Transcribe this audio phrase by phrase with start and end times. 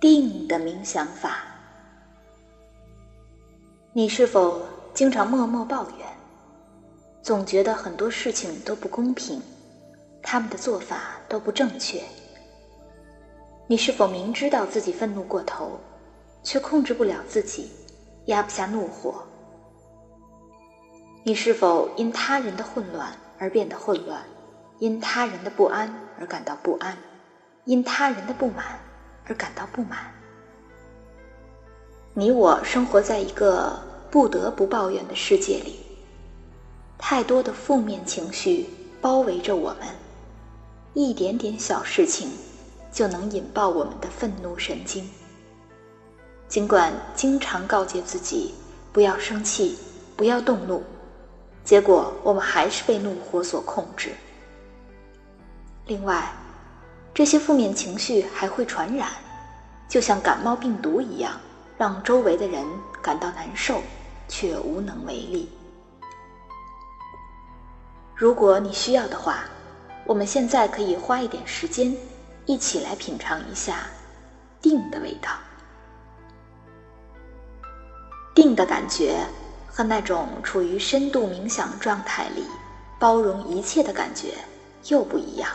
[0.00, 1.44] 定的冥想法。
[3.92, 4.62] 你是否
[4.94, 6.06] 经常默默抱怨，
[7.20, 9.42] 总觉得很多事情都不公平，
[10.22, 12.02] 他们的做法都不正确？
[13.66, 15.78] 你是否明知道自己愤怒过头，
[16.42, 17.70] 却控制不了自己，
[18.24, 19.22] 压不下怒火？
[21.24, 24.24] 你是否因他人的混乱而变得混乱，
[24.78, 26.96] 因他人的不安而感到不安，
[27.66, 28.80] 因他人的不满？
[29.26, 29.98] 而感到不满。
[32.14, 33.78] 你我生活在一个
[34.10, 35.78] 不得不抱怨的世界里，
[36.98, 38.68] 太多的负面情绪
[39.00, 39.88] 包围着我们，
[40.94, 42.30] 一点点小事情
[42.92, 45.08] 就能引爆我们的愤怒神经。
[46.48, 48.52] 尽管经常告诫自己
[48.92, 49.78] 不要生气、
[50.16, 50.82] 不要动怒，
[51.62, 54.10] 结果我们还是被怒火所控制。
[55.86, 56.32] 另外，
[57.20, 59.10] 这些负面情绪还会传染，
[59.86, 61.38] 就像感冒病毒一样，
[61.76, 62.64] 让周围的人
[63.02, 63.82] 感到难受，
[64.26, 65.46] 却无能为力。
[68.14, 69.44] 如果你需要的话，
[70.06, 71.94] 我们现在可以花一点时间，
[72.46, 73.80] 一起来品尝一下
[74.62, 75.28] 定的味道。
[78.34, 79.26] 定的感觉
[79.66, 82.46] 和那种处于深度冥想状态里，
[82.98, 84.28] 包容一切的感觉
[84.86, 85.50] 又不一样。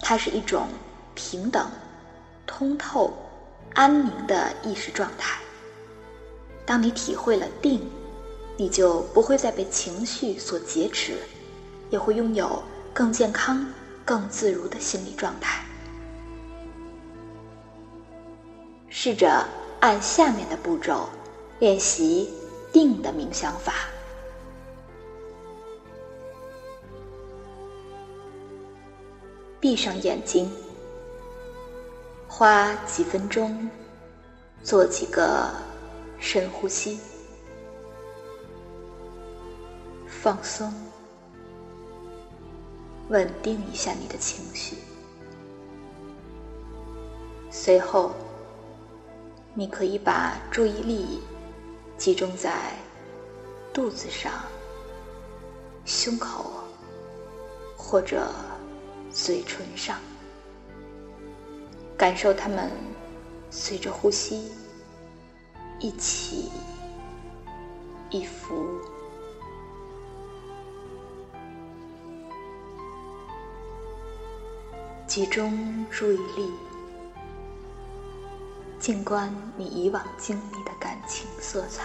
[0.00, 0.68] 它是一种
[1.14, 1.70] 平等、
[2.46, 3.12] 通透、
[3.74, 5.38] 安宁的意识状态。
[6.64, 7.90] 当你体会了定，
[8.56, 11.18] 你就不会再被情绪所劫持，
[11.90, 13.66] 也会拥有更健康、
[14.04, 15.64] 更自如的心理状态。
[18.88, 19.46] 试着
[19.80, 21.08] 按下面的步骤
[21.58, 22.30] 练习
[22.72, 23.74] 定的冥想法。
[29.60, 30.48] 闭上眼睛，
[32.28, 33.68] 花几分钟
[34.62, 35.50] 做几个
[36.20, 37.00] 深呼吸，
[40.06, 40.72] 放松，
[43.08, 44.76] 稳定一下你的情绪。
[47.50, 48.12] 随后，
[49.54, 51.20] 你可以把注意力
[51.96, 52.72] 集中在
[53.72, 54.32] 肚子上、
[55.84, 56.44] 胸口
[57.76, 58.30] 或者。
[59.20, 59.98] 嘴唇上，
[61.98, 62.70] 感受它们
[63.50, 64.50] 随着呼吸
[65.80, 66.50] 一起
[68.10, 68.80] 一伏，
[75.06, 76.52] 集中注意力，
[78.78, 81.82] 静观你以往经历的感情色彩，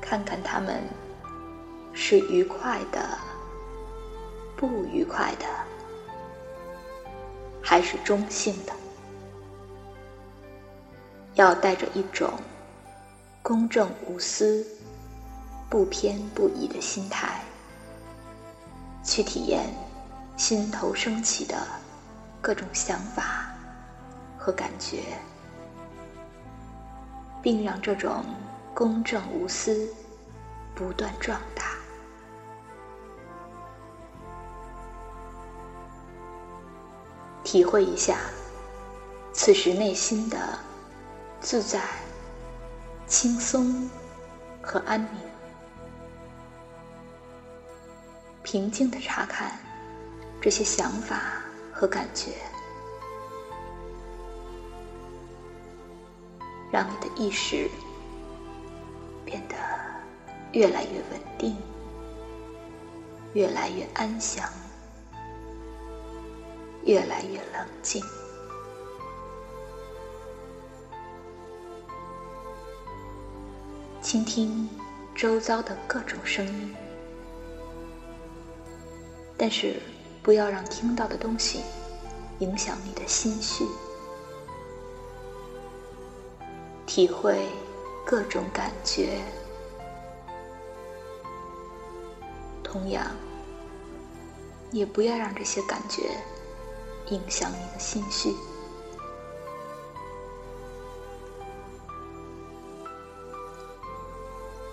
[0.00, 0.82] 看看它们
[1.92, 3.29] 是愉快的。
[4.60, 5.46] 不愉快的，
[7.62, 8.74] 还是中性的，
[11.32, 12.30] 要带着一种
[13.42, 14.66] 公正无私、
[15.70, 17.40] 不偏不倚的心态，
[19.02, 19.64] 去体验
[20.36, 21.56] 心头升起的
[22.42, 23.50] 各种想法
[24.36, 25.04] 和感觉，
[27.40, 28.22] 并让这种
[28.74, 29.88] 公正无私
[30.74, 31.69] 不断壮大。
[37.50, 38.16] 体会一下，
[39.32, 40.56] 此时内心的
[41.40, 41.80] 自在、
[43.08, 43.90] 轻松
[44.62, 45.10] 和安宁。
[48.44, 49.58] 平静的查看
[50.40, 52.34] 这些想法和感觉，
[56.70, 57.68] 让你的意识
[59.24, 59.56] 变得
[60.52, 61.56] 越来越稳定，
[63.32, 64.48] 越来越安详。
[66.84, 68.02] 越来越冷静，
[74.00, 74.68] 倾听
[75.14, 76.74] 周遭的各种声音，
[79.36, 79.80] 但是
[80.22, 81.60] 不要让听到的东西
[82.38, 83.64] 影响你的心绪。
[86.86, 87.46] 体会
[88.04, 89.20] 各种感觉，
[92.64, 93.06] 同样
[94.72, 96.10] 也不要让这些感觉。
[97.08, 98.34] 影响你的心绪，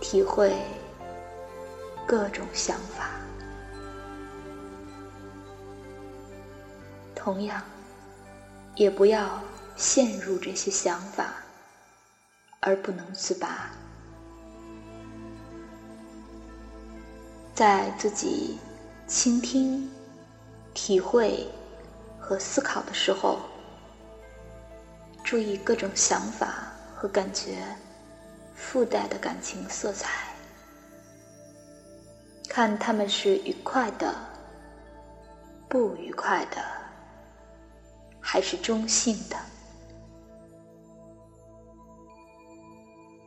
[0.00, 0.52] 体会
[2.06, 3.10] 各种想法，
[7.14, 7.62] 同样
[8.74, 9.40] 也不要
[9.76, 11.34] 陷入这些想法
[12.60, 13.70] 而不能自拔，
[17.54, 18.58] 在自己
[19.06, 19.88] 倾听、
[20.74, 21.46] 体会。
[22.26, 23.38] 和思考的时候，
[25.22, 27.62] 注意各种想法和感觉
[28.54, 30.34] 附带的感情色彩，
[32.48, 34.14] 看他们是愉快的、
[35.68, 36.64] 不愉快的，
[38.20, 39.36] 还是中性的。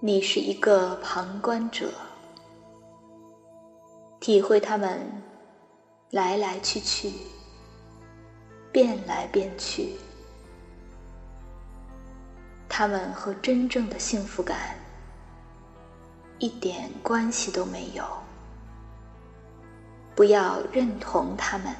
[0.00, 1.92] 你是一个旁观者，
[4.20, 5.06] 体会他们
[6.10, 7.12] 来来去去、
[8.76, 9.94] 变来变去，
[12.68, 14.76] 他们和真正的幸福感
[16.38, 18.04] 一点关系都没有。
[20.14, 21.74] 不要认同他们，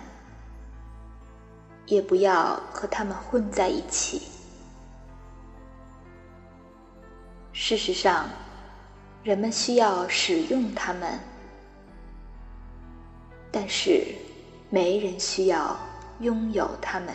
[1.85, 4.23] 也不要和他们混在一起。
[7.53, 8.27] 事实上，
[9.23, 11.21] 人们需要使用它们，
[13.53, 14.15] 但是
[14.71, 15.79] 没人需要
[16.21, 17.09] 拥有它们。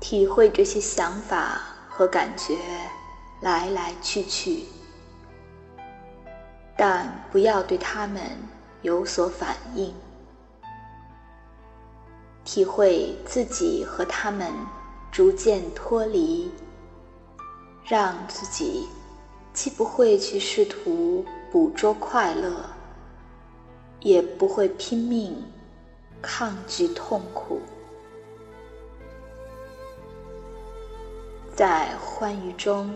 [0.00, 2.56] 体会这些想法和感觉
[3.40, 4.64] 来来去去，
[6.76, 8.22] 但不要对他们
[8.82, 9.94] 有所反应。
[12.44, 14.52] 体会自己和他们
[15.10, 16.50] 逐渐脱离。
[17.88, 18.88] 让自己
[19.52, 22.64] 既不会去试图捕捉快乐，
[24.06, 25.34] 也不会拼命
[26.22, 27.60] 抗拒痛苦，
[31.52, 32.88] 在欢愉中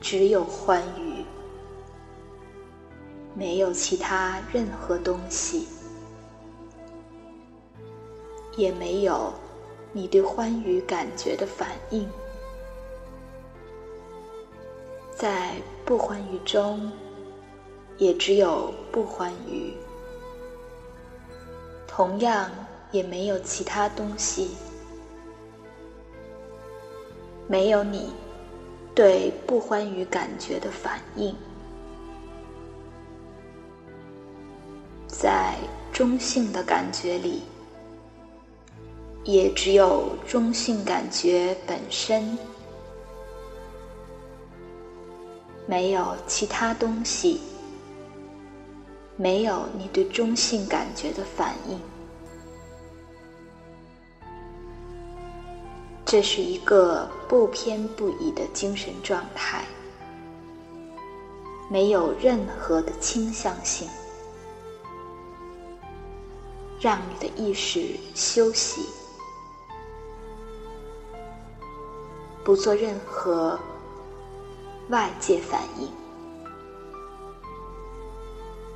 [0.00, 1.24] 只有欢愉，
[3.34, 5.66] 没有其他任何东西，
[8.54, 9.32] 也没有
[9.90, 12.08] 你对欢愉感觉的反应。
[15.10, 16.92] 在不欢愉中，
[17.98, 19.74] 也只有不欢愉，
[21.94, 22.50] 同样
[22.90, 24.52] 也没有其他东西，
[27.46, 28.10] 没有你
[28.94, 31.36] 对不欢愉感觉的反应，
[35.06, 35.54] 在
[35.92, 37.42] 中性的感觉里，
[39.24, 42.38] 也只有中性感觉本身。
[45.66, 47.40] 没有其他东西，
[49.22, 51.80] 没有你对中性感觉的反应。
[56.04, 59.64] 这是一个不偏不倚的精神状态，
[61.70, 63.88] 没有任何的倾向性。
[66.80, 68.88] 让你的意识休息，
[72.42, 73.56] 不做任何。
[74.88, 75.88] 外界反应，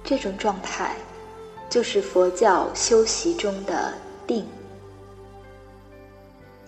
[0.06, 0.94] 这种状态
[1.68, 3.92] 就是佛教修习中的
[4.24, 4.46] 定，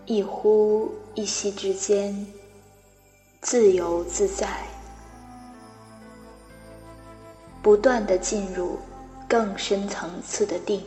[0.07, 2.27] 一呼一吸之间，
[3.41, 4.67] 自由自在，
[7.63, 8.77] 不断的进入
[9.29, 10.85] 更深层次的定，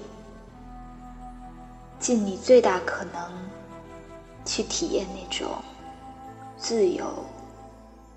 [1.99, 3.31] 尽你最大可能
[4.44, 5.49] 去体验那种
[6.57, 7.06] 自由。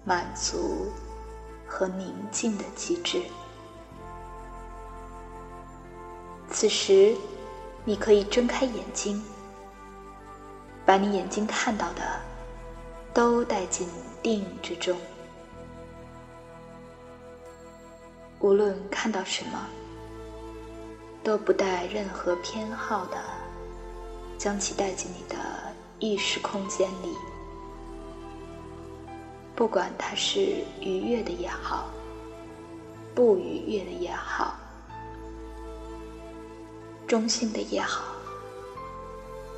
[0.06, 0.92] 满足
[1.66, 3.22] 和宁静的机制。
[6.64, 7.14] 此时，
[7.84, 9.22] 你可以睁开眼睛，
[10.86, 12.00] 把你眼睛看到的
[13.12, 13.86] 都带进
[14.22, 14.96] 定之中。
[18.40, 19.66] 无论看到什么，
[21.22, 23.18] 都不带任何偏好的，
[24.38, 25.36] 将其带进你的
[25.98, 27.14] 意识空间里。
[29.54, 31.90] 不管它是愉悦的也好，
[33.14, 34.56] 不愉悦的也好，
[37.14, 38.02] 中性的也好，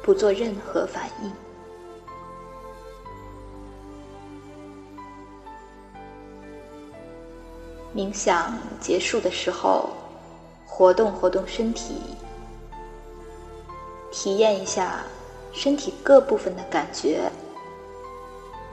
[0.02, 1.32] 不做任何反应。
[7.94, 9.88] 冥想结束的时候，
[10.66, 11.94] 活动活动身体，
[14.12, 15.02] 体验一下
[15.50, 17.32] 身体各部分的感觉，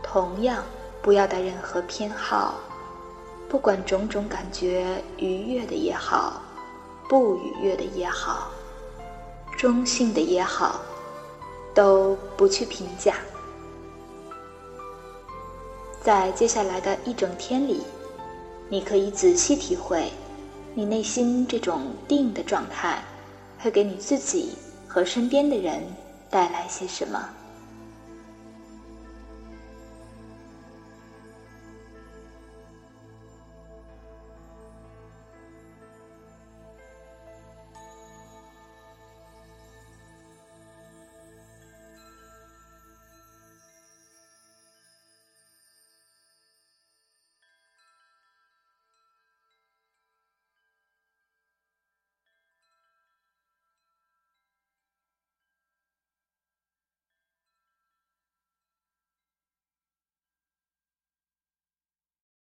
[0.04, 0.62] 同样。
[1.02, 2.56] 不要带任何偏好，
[3.48, 6.42] 不管种种感觉愉悦的也好，
[7.08, 8.52] 不愉悦的也好，
[9.63, 10.82] 中性的也好，
[11.74, 13.15] 都不去评价。
[16.01, 17.82] 在接下来的一整天里，
[18.67, 20.12] 你可以仔细体会，
[20.74, 23.01] 你内心这种定的状态，
[23.58, 25.82] 会给你自己和身边的人
[26.29, 27.17] 带来些什么。